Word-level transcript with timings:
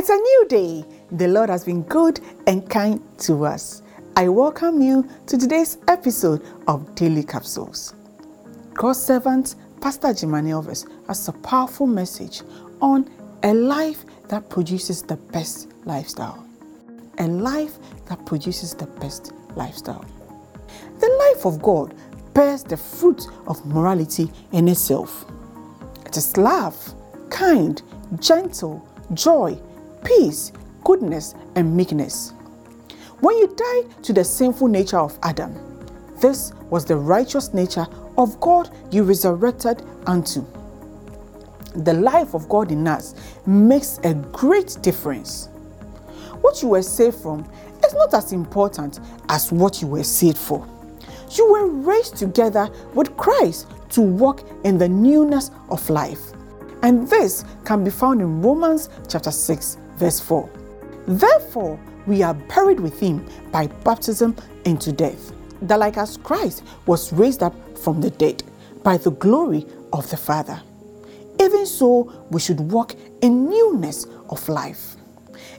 It's 0.00 0.08
a 0.08 0.16
new 0.16 0.46
day. 0.48 0.84
The 1.12 1.28
Lord 1.28 1.50
has 1.50 1.66
been 1.66 1.82
good 1.82 2.20
and 2.46 2.66
kind 2.70 3.02
to 3.18 3.44
us. 3.44 3.82
I 4.16 4.30
welcome 4.30 4.80
you 4.80 5.06
to 5.26 5.36
today's 5.36 5.76
episode 5.88 6.42
of 6.66 6.94
Daily 6.94 7.22
Capsules. 7.22 7.92
God's 8.72 9.02
servant, 9.02 9.56
Pastor 9.82 10.08
Agyemang 10.08 10.46
Elvis, 10.48 10.88
has 11.06 11.28
a 11.28 11.32
powerful 11.32 11.86
message 11.86 12.40
on 12.80 13.10
a 13.42 13.52
life 13.52 14.06
that 14.28 14.48
produces 14.48 15.02
the 15.02 15.16
best 15.16 15.70
lifestyle. 15.84 16.46
A 17.18 17.26
life 17.26 17.76
that 18.06 18.24
produces 18.24 18.72
the 18.72 18.86
best 18.86 19.34
lifestyle. 19.54 20.06
The 20.98 21.34
life 21.34 21.44
of 21.44 21.60
God 21.60 21.94
bears 22.32 22.62
the 22.62 22.78
fruit 22.78 23.26
of 23.46 23.62
morality 23.66 24.32
in 24.52 24.66
itself. 24.66 25.26
It 26.06 26.16
is 26.16 26.38
love, 26.38 26.94
kind, 27.28 27.82
gentle, 28.18 28.88
joy, 29.12 29.60
peace, 30.04 30.52
goodness, 30.84 31.34
and 31.56 31.76
meekness. 31.76 32.32
When 33.20 33.36
you 33.38 33.48
died 33.48 34.02
to 34.04 34.12
the 34.12 34.24
sinful 34.24 34.68
nature 34.68 34.98
of 34.98 35.18
Adam, 35.22 35.54
this 36.20 36.52
was 36.70 36.84
the 36.84 36.96
righteous 36.96 37.52
nature 37.52 37.86
of 38.16 38.38
God 38.40 38.70
you 38.90 39.02
resurrected 39.02 39.82
unto. 40.06 40.44
The 41.74 41.92
life 41.92 42.34
of 42.34 42.48
God 42.48 42.72
in 42.72 42.86
us 42.88 43.14
makes 43.46 43.98
a 44.04 44.14
great 44.14 44.78
difference. 44.82 45.48
What 46.40 46.62
you 46.62 46.68
were 46.68 46.82
saved 46.82 47.16
from 47.16 47.50
is 47.84 47.94
not 47.94 48.14
as 48.14 48.32
important 48.32 49.00
as 49.28 49.52
what 49.52 49.80
you 49.80 49.88
were 49.88 50.04
saved 50.04 50.38
for. 50.38 50.66
You 51.32 51.50
were 51.52 51.66
raised 51.66 52.16
together 52.16 52.68
with 52.94 53.16
Christ 53.16 53.68
to 53.90 54.00
walk 54.00 54.42
in 54.64 54.78
the 54.78 54.88
newness 54.88 55.50
of 55.70 55.88
life. 55.88 56.32
And 56.82 57.08
this 57.08 57.44
can 57.64 57.84
be 57.84 57.90
found 57.90 58.20
in 58.20 58.42
Romans 58.42 58.88
chapter 59.08 59.30
6, 59.30 59.76
verse 60.00 60.18
4. 60.18 60.48
Therefore, 61.06 61.78
we 62.06 62.22
are 62.22 62.34
buried 62.34 62.80
with 62.80 62.98
him 62.98 63.24
by 63.52 63.66
baptism 63.84 64.34
into 64.64 64.90
death, 64.92 65.32
that 65.62 65.78
like 65.78 65.98
as 65.98 66.16
Christ 66.16 66.64
was 66.86 67.12
raised 67.12 67.42
up 67.42 67.54
from 67.78 68.00
the 68.00 68.10
dead 68.10 68.42
by 68.82 68.96
the 68.96 69.10
glory 69.10 69.66
of 69.92 70.08
the 70.10 70.16
Father, 70.16 70.60
even 71.38 71.66
so 71.66 72.26
we 72.30 72.40
should 72.40 72.60
walk 72.60 72.94
in 73.20 73.48
newness 73.48 74.06
of 74.30 74.48
life. 74.48 74.96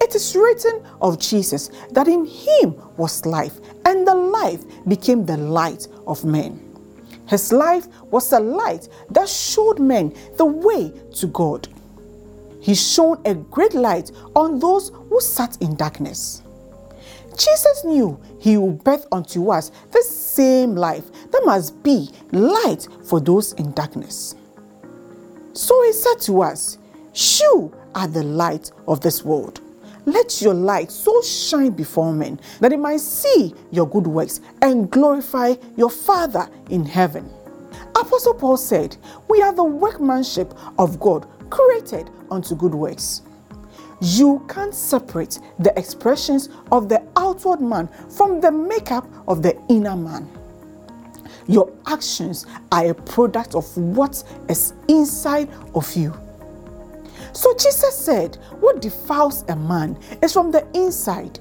It 0.00 0.14
is 0.14 0.34
written 0.34 0.82
of 1.00 1.18
Jesus 1.18 1.70
that 1.90 2.08
in 2.08 2.24
him 2.24 2.74
was 2.96 3.26
life, 3.26 3.60
and 3.84 4.08
the 4.08 4.14
life 4.14 4.64
became 4.88 5.26
the 5.26 5.36
light 5.36 5.86
of 6.06 6.24
men. 6.24 6.58
His 7.28 7.52
life 7.52 7.86
was 8.10 8.32
a 8.32 8.40
light 8.40 8.88
that 9.10 9.28
showed 9.28 9.78
men 9.78 10.14
the 10.36 10.44
way 10.44 10.92
to 11.16 11.26
God. 11.28 11.68
He 12.62 12.76
shone 12.76 13.20
a 13.24 13.34
great 13.34 13.74
light 13.74 14.12
on 14.36 14.60
those 14.60 14.90
who 15.08 15.20
sat 15.20 15.58
in 15.60 15.74
darkness. 15.74 16.42
Jesus 17.36 17.84
knew 17.84 18.20
he 18.38 18.56
would 18.56 18.84
birth 18.84 19.04
unto 19.10 19.50
us 19.50 19.72
the 19.90 20.02
same 20.02 20.76
life 20.76 21.10
that 21.32 21.42
must 21.44 21.82
be 21.82 22.08
light 22.30 22.86
for 23.04 23.20
those 23.20 23.52
in 23.54 23.72
darkness. 23.72 24.36
So 25.54 25.82
he 25.82 25.92
said 25.92 26.20
to 26.20 26.42
us, 26.42 26.78
You 27.40 27.74
are 27.96 28.06
the 28.06 28.22
light 28.22 28.70
of 28.86 29.00
this 29.00 29.24
world. 29.24 29.60
Let 30.04 30.40
your 30.40 30.54
light 30.54 30.92
so 30.92 31.20
shine 31.22 31.70
before 31.70 32.12
men 32.12 32.38
that 32.60 32.68
they 32.68 32.76
might 32.76 33.00
see 33.00 33.54
your 33.72 33.88
good 33.88 34.06
works 34.06 34.40
and 34.60 34.88
glorify 34.88 35.54
your 35.76 35.90
Father 35.90 36.48
in 36.70 36.84
heaven. 36.84 37.28
Apostle 37.96 38.34
Paul 38.34 38.56
said, 38.56 38.96
We 39.28 39.42
are 39.42 39.52
the 39.52 39.64
workmanship 39.64 40.54
of 40.78 41.00
God 41.00 41.26
created 41.52 42.10
unto 42.30 42.56
good 42.56 42.74
works. 42.74 43.22
You 44.00 44.44
can't 44.48 44.74
separate 44.74 45.38
the 45.58 45.78
expressions 45.78 46.48
of 46.72 46.88
the 46.88 47.06
outward 47.16 47.60
man 47.60 47.88
from 48.08 48.40
the 48.40 48.50
makeup 48.50 49.06
of 49.28 49.42
the 49.42 49.60
inner 49.68 49.94
man. 49.94 50.28
Your 51.46 51.70
actions 51.86 52.46
are 52.72 52.86
a 52.86 52.94
product 52.94 53.54
of 53.54 53.76
what 53.76 54.24
is 54.48 54.72
inside 54.88 55.50
of 55.74 55.94
you. 55.94 56.14
So 57.34 57.54
Jesus 57.54 57.96
said, 57.96 58.36
What 58.60 58.80
defiles 58.80 59.44
a 59.48 59.56
man 59.56 59.98
is 60.22 60.32
from 60.32 60.50
the 60.50 60.66
inside. 60.74 61.38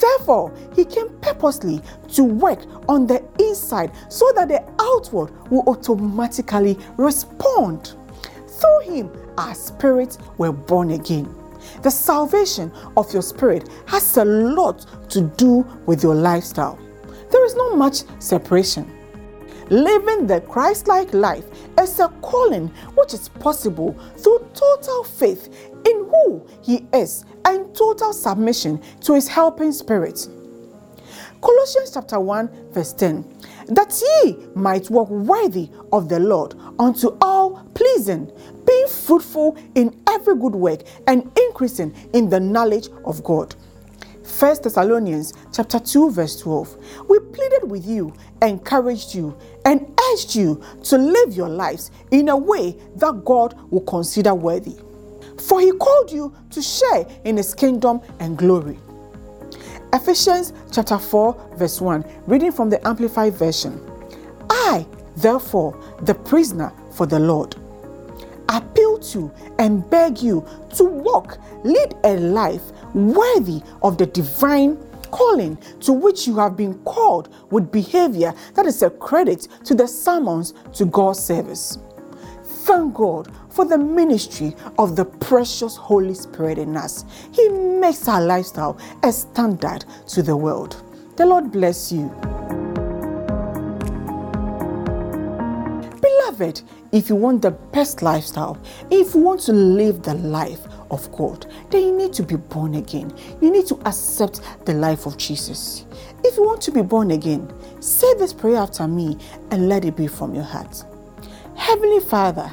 Therefore, 0.00 0.56
he 0.74 0.84
came 0.84 1.08
purposely 1.20 1.82
to 2.12 2.22
work 2.22 2.60
on 2.88 3.06
the 3.08 3.24
inside 3.40 3.90
so 4.08 4.30
that 4.36 4.48
the 4.48 4.62
outward 4.80 5.32
will 5.50 5.64
automatically 5.66 6.78
respond. 6.96 7.94
Through 8.60 8.80
him, 8.80 9.10
our 9.36 9.54
spirits 9.54 10.18
were 10.38 10.52
born 10.52 10.92
again. 10.92 11.34
The 11.82 11.90
salvation 11.90 12.72
of 12.96 13.12
your 13.12 13.22
spirit 13.22 13.68
has 13.86 14.16
a 14.16 14.24
lot 14.24 14.86
to 15.10 15.22
do 15.22 15.66
with 15.86 16.02
your 16.02 16.14
lifestyle. 16.14 16.78
There 17.30 17.44
is 17.44 17.54
not 17.54 17.76
much 17.76 18.02
separation. 18.18 18.90
Living 19.68 20.26
the 20.26 20.40
Christ 20.42 20.86
like 20.86 21.12
life 21.12 21.44
is 21.80 21.98
a 21.98 22.08
calling 22.22 22.68
which 22.94 23.12
is 23.12 23.28
possible 23.28 23.98
through 24.16 24.48
total 24.54 25.02
faith 25.02 25.72
in 25.84 26.08
who 26.08 26.46
He 26.62 26.86
is 26.92 27.24
and 27.44 27.74
total 27.74 28.12
submission 28.12 28.80
to 29.00 29.14
His 29.14 29.26
helping 29.26 29.72
spirit. 29.72 30.28
Colossians 31.42 31.90
chapter 31.92 32.18
1, 32.18 32.72
verse 32.72 32.92
10 32.92 33.24
that 33.68 34.00
ye 34.00 34.36
might 34.54 34.90
walk 34.90 35.10
worthy 35.10 35.70
of 35.92 36.08
the 36.08 36.20
Lord 36.20 36.54
unto 36.78 37.16
all 37.20 37.64
pleasing, 37.74 38.30
being 38.66 38.88
fruitful 38.88 39.56
in 39.74 40.00
every 40.08 40.36
good 40.36 40.54
work 40.54 40.82
and 41.06 41.30
increasing 41.36 41.94
in 42.12 42.28
the 42.28 42.40
knowledge 42.40 42.88
of 43.04 43.22
God. 43.24 43.54
1 44.38 44.56
Thessalonians 44.62 45.32
chapter 45.52 45.78
2 45.78 46.10
verse 46.10 46.40
12. 46.40 47.08
We 47.08 47.18
pleaded 47.20 47.70
with 47.70 47.86
you, 47.86 48.12
encouraged 48.42 49.14
you, 49.14 49.36
and 49.64 49.98
urged 50.12 50.34
you 50.34 50.62
to 50.84 50.98
live 50.98 51.32
your 51.32 51.48
lives 51.48 51.90
in 52.10 52.28
a 52.28 52.36
way 52.36 52.76
that 52.96 53.24
God 53.24 53.56
will 53.70 53.82
consider 53.82 54.34
worthy. 54.34 54.76
For 55.40 55.60
he 55.60 55.70
called 55.72 56.10
you 56.10 56.34
to 56.50 56.62
share 56.62 57.06
in 57.24 57.36
his 57.36 57.54
kingdom 57.54 58.00
and 58.18 58.36
glory. 58.36 58.78
Ephesians 59.92 60.52
chapter 60.72 60.98
4 60.98 61.52
verse 61.56 61.80
1, 61.80 62.04
reading 62.26 62.52
from 62.52 62.70
the 62.70 62.86
Amplified 62.86 63.34
Version. 63.34 63.80
I, 64.50 64.86
therefore, 65.16 65.80
the 66.02 66.14
prisoner 66.14 66.72
for 66.92 67.06
the 67.06 67.18
Lord, 67.18 67.56
appeal 68.48 68.98
to 68.98 69.32
and 69.58 69.88
beg 69.90 70.20
you 70.20 70.46
to 70.76 70.84
walk, 70.84 71.38
lead 71.64 71.94
a 72.04 72.16
life 72.16 72.62
worthy 72.94 73.62
of 73.82 73.98
the 73.98 74.06
divine 74.06 74.76
calling 75.10 75.56
to 75.80 75.92
which 75.92 76.26
you 76.26 76.36
have 76.36 76.56
been 76.56 76.74
called 76.84 77.28
with 77.50 77.70
behavior 77.70 78.34
that 78.54 78.66
is 78.66 78.82
a 78.82 78.90
credit 78.90 79.48
to 79.64 79.74
the 79.74 79.86
summons 79.86 80.52
to 80.74 80.84
God's 80.84 81.20
service. 81.20 81.78
Thank 82.66 82.94
God 82.94 83.32
for 83.48 83.64
the 83.64 83.78
ministry 83.78 84.52
of 84.76 84.96
the 84.96 85.04
precious 85.04 85.76
Holy 85.76 86.14
Spirit 86.14 86.58
in 86.58 86.76
us. 86.76 87.04
He 87.30 87.48
makes 87.48 88.08
our 88.08 88.20
lifestyle 88.20 88.76
a 89.04 89.12
standard 89.12 89.84
to 90.08 90.20
the 90.20 90.36
world. 90.36 90.82
The 91.16 91.26
Lord 91.26 91.52
bless 91.52 91.92
you. 91.92 92.08
Beloved, 96.02 96.62
if 96.90 97.08
you 97.08 97.14
want 97.14 97.42
the 97.42 97.52
best 97.72 98.02
lifestyle, 98.02 98.60
if 98.90 99.14
you 99.14 99.20
want 99.20 99.42
to 99.42 99.52
live 99.52 100.02
the 100.02 100.14
life 100.14 100.66
of 100.90 101.08
God, 101.12 101.46
then 101.70 101.82
you 101.82 101.96
need 101.96 102.12
to 102.14 102.24
be 102.24 102.34
born 102.34 102.74
again. 102.74 103.16
You 103.40 103.52
need 103.52 103.66
to 103.66 103.80
accept 103.86 104.40
the 104.66 104.74
life 104.74 105.06
of 105.06 105.16
Jesus. 105.18 105.86
If 106.24 106.36
you 106.36 106.42
want 106.42 106.62
to 106.62 106.72
be 106.72 106.82
born 106.82 107.12
again, 107.12 107.48
say 107.80 108.12
this 108.14 108.32
prayer 108.32 108.56
after 108.56 108.88
me 108.88 109.18
and 109.52 109.68
let 109.68 109.84
it 109.84 109.94
be 109.94 110.08
from 110.08 110.34
your 110.34 110.42
heart. 110.42 110.84
Heavenly 111.66 111.98
Father, 111.98 112.48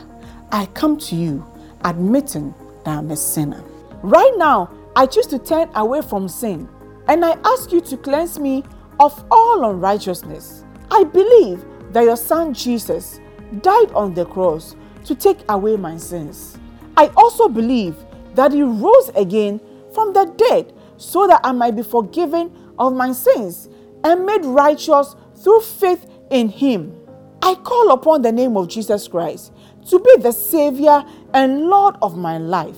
I 0.51 0.65
come 0.73 0.97
to 1.01 1.15
you 1.15 1.45
admitting 1.85 2.51
that 2.83 2.97
I'm 2.97 3.11
a 3.11 3.15
sinner. 3.15 3.63
Right 4.01 4.33
now, 4.37 4.71
I 4.95 5.05
choose 5.05 5.27
to 5.27 5.37
turn 5.37 5.69
away 5.75 6.01
from 6.01 6.27
sin 6.27 6.67
and 7.07 7.23
I 7.23 7.37
ask 7.45 7.71
you 7.71 7.79
to 7.79 7.95
cleanse 7.95 8.39
me 8.39 8.63
of 8.99 9.23
all 9.29 9.69
unrighteousness. 9.69 10.65
I 10.89 11.03
believe 11.03 11.63
that 11.91 12.05
your 12.05 12.17
Son 12.17 12.55
Jesus 12.55 13.19
died 13.61 13.91
on 13.91 14.15
the 14.15 14.25
cross 14.25 14.75
to 15.05 15.13
take 15.13 15.41
away 15.47 15.77
my 15.77 15.95
sins. 15.97 16.57
I 16.97 17.11
also 17.15 17.47
believe 17.47 17.95
that 18.33 18.51
he 18.51 18.63
rose 18.63 19.09
again 19.09 19.61
from 19.93 20.13
the 20.13 20.25
dead 20.37 20.73
so 20.97 21.27
that 21.27 21.41
I 21.43 21.51
might 21.51 21.75
be 21.75 21.83
forgiven 21.83 22.51
of 22.79 22.95
my 22.95 23.11
sins 23.11 23.69
and 24.03 24.25
made 24.25 24.43
righteous 24.43 25.15
through 25.35 25.61
faith 25.61 26.03
in 26.31 26.49
him. 26.49 27.02
I 27.45 27.55
call 27.55 27.91
upon 27.91 28.21
the 28.21 28.31
name 28.31 28.55
of 28.55 28.69
Jesus 28.69 29.05
Christ 29.05 29.51
to 29.89 29.99
be 29.99 30.21
the 30.21 30.31
Savior 30.31 31.03
and 31.33 31.65
Lord 31.65 31.97
of 32.01 32.15
my 32.15 32.37
life. 32.37 32.77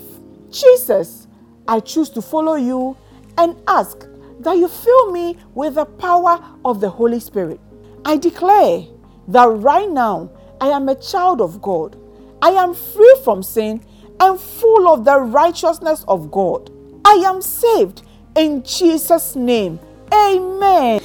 Jesus, 0.49 1.27
I 1.67 1.81
choose 1.81 2.09
to 2.09 2.21
follow 2.23 2.55
you 2.55 2.97
and 3.37 3.55
ask 3.67 4.07
that 4.39 4.57
you 4.57 4.67
fill 4.67 5.11
me 5.11 5.37
with 5.53 5.75
the 5.75 5.85
power 5.85 6.43
of 6.65 6.81
the 6.81 6.89
Holy 6.89 7.19
Spirit. 7.19 7.59
I 8.05 8.17
declare 8.17 8.87
that 9.27 9.45
right 9.45 9.87
now 9.87 10.31
I 10.59 10.69
am 10.69 10.89
a 10.89 10.95
child 10.95 11.41
of 11.41 11.61
God. 11.61 11.95
I 12.41 12.49
am 12.49 12.73
free 12.73 13.15
from 13.23 13.43
sin 13.43 13.85
and 14.19 14.39
full 14.39 14.89
of 14.89 15.05
the 15.05 15.19
righteousness 15.19 16.03
of 16.07 16.31
God. 16.31 16.71
I 17.05 17.23
am 17.27 17.43
saved 17.43 18.01
in 18.35 18.63
Jesus' 18.63 19.35
name. 19.35 19.79
Amen. 20.11 21.01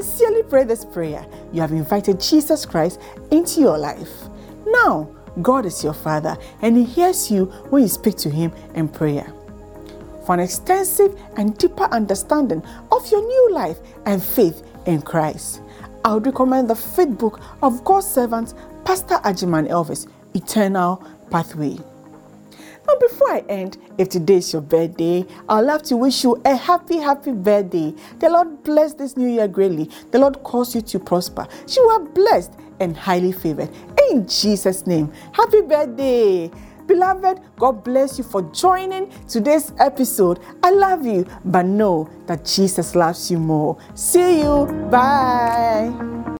Sincerely 0.00 0.42
pray 0.44 0.64
this 0.64 0.82
prayer, 0.82 1.26
you 1.52 1.60
have 1.60 1.72
invited 1.72 2.18
Jesus 2.18 2.64
Christ 2.64 2.98
into 3.30 3.60
your 3.60 3.76
life. 3.76 4.08
Now, 4.66 5.14
God 5.42 5.66
is 5.66 5.84
your 5.84 5.92
Father 5.92 6.38
and 6.62 6.74
He 6.74 6.84
hears 6.84 7.30
you 7.30 7.44
when 7.68 7.82
you 7.82 7.88
speak 7.88 8.16
to 8.16 8.30
Him 8.30 8.50
in 8.74 8.88
prayer. 8.88 9.30
For 10.24 10.32
an 10.32 10.40
extensive 10.40 11.20
and 11.36 11.54
deeper 11.58 11.84
understanding 11.84 12.62
of 12.90 13.10
your 13.10 13.20
new 13.20 13.52
life 13.52 13.76
and 14.06 14.22
faith 14.22 14.62
in 14.86 15.02
Christ, 15.02 15.60
I 16.02 16.14
would 16.14 16.24
recommend 16.24 16.70
the 16.70 16.76
faith 16.76 17.18
book 17.18 17.38
of 17.62 17.84
God's 17.84 18.06
servant, 18.06 18.54
Pastor 18.86 19.16
Agyemang 19.16 19.68
Elvis, 19.68 20.08
Eternal 20.32 21.04
Pathway. 21.30 21.76
Now, 22.90 22.96
before 22.98 23.30
I 23.30 23.44
end, 23.48 23.78
if 23.98 24.08
today 24.08 24.36
is 24.36 24.52
your 24.52 24.62
birthday, 24.62 25.24
I'd 25.48 25.60
love 25.60 25.84
to 25.84 25.96
wish 25.96 26.24
you 26.24 26.42
a 26.44 26.56
happy, 26.56 26.96
happy 26.96 27.30
birthday. 27.30 27.94
The 28.18 28.28
Lord 28.28 28.64
bless 28.64 28.94
this 28.94 29.16
new 29.16 29.28
year 29.28 29.46
greatly. 29.46 29.88
The 30.10 30.18
Lord 30.18 30.42
cause 30.42 30.74
you 30.74 30.80
to 30.80 30.98
prosper. 30.98 31.46
You 31.68 31.82
are 31.82 32.00
blessed 32.00 32.52
and 32.80 32.96
highly 32.96 33.30
favored. 33.30 33.70
In 34.10 34.26
Jesus' 34.26 34.88
name, 34.88 35.12
happy 35.32 35.60
birthday. 35.60 36.50
Beloved, 36.88 37.38
God 37.56 37.84
bless 37.84 38.18
you 38.18 38.24
for 38.24 38.42
joining 38.50 39.08
today's 39.28 39.72
episode. 39.78 40.40
I 40.64 40.72
love 40.72 41.06
you, 41.06 41.28
but 41.44 41.66
know 41.66 42.10
that 42.26 42.44
Jesus 42.44 42.96
loves 42.96 43.30
you 43.30 43.38
more. 43.38 43.78
See 43.94 44.40
you. 44.40 44.66
Bye. 44.90 46.20